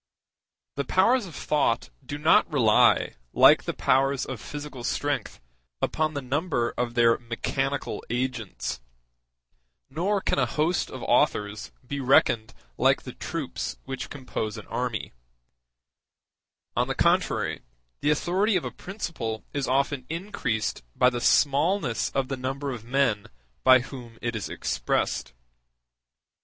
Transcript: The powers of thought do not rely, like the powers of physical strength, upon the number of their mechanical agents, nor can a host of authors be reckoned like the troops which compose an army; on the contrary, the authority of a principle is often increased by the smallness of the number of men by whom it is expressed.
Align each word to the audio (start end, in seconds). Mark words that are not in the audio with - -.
The 0.77 0.83
powers 0.83 1.27
of 1.27 1.35
thought 1.35 1.91
do 2.03 2.17
not 2.17 2.51
rely, 2.51 3.17
like 3.33 3.65
the 3.65 3.73
powers 3.75 4.25
of 4.25 4.41
physical 4.41 4.83
strength, 4.83 5.39
upon 5.79 6.15
the 6.15 6.23
number 6.23 6.73
of 6.75 6.95
their 6.95 7.19
mechanical 7.19 8.03
agents, 8.09 8.81
nor 9.91 10.19
can 10.19 10.39
a 10.39 10.47
host 10.47 10.89
of 10.89 11.03
authors 11.03 11.71
be 11.85 11.99
reckoned 11.99 12.55
like 12.79 13.03
the 13.03 13.13
troops 13.13 13.77
which 13.85 14.09
compose 14.09 14.57
an 14.57 14.65
army; 14.69 15.13
on 16.75 16.87
the 16.87 16.95
contrary, 16.95 17.61
the 17.99 18.09
authority 18.09 18.55
of 18.55 18.65
a 18.65 18.71
principle 18.71 19.43
is 19.53 19.67
often 19.67 20.07
increased 20.09 20.81
by 20.95 21.11
the 21.11 21.21
smallness 21.21 22.09
of 22.09 22.27
the 22.27 22.37
number 22.37 22.71
of 22.71 22.83
men 22.83 23.27
by 23.63 23.81
whom 23.81 24.17
it 24.19 24.35
is 24.35 24.49
expressed. 24.49 25.33